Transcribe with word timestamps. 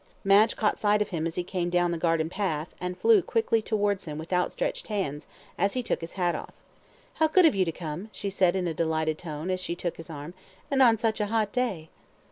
Madge 0.23 0.55
caught 0.55 0.79
sight 0.79 0.99
of 0.99 1.09
him 1.09 1.27
as 1.27 1.35
he 1.35 1.43
came 1.43 1.69
down 1.69 1.91
the 1.91 1.95
garden 1.99 2.27
path, 2.27 2.73
and 2.81 2.97
flew 2.97 3.21
quickly 3.21 3.61
towards 3.61 4.05
him 4.05 4.17
with 4.17 4.33
outstretched 4.33 4.87
hands, 4.87 5.27
as 5.59 5.73
he 5.75 5.83
took 5.83 6.01
his 6.01 6.13
hat 6.13 6.33
off. 6.33 6.53
"How 7.21 7.27
good 7.27 7.45
of 7.45 7.53
you 7.53 7.65
to 7.65 7.71
come," 7.71 8.09
she 8.11 8.31
said, 8.31 8.55
in 8.55 8.65
a 8.67 8.73
delighted 8.73 9.19
tone, 9.19 9.51
as 9.51 9.59
she 9.59 9.75
took 9.75 9.97
his 9.97 10.09
arm, 10.09 10.33
"and 10.71 10.81
on 10.81 10.97
such 10.97 11.21
a 11.21 11.27
hot 11.27 11.51
day." 11.51 11.89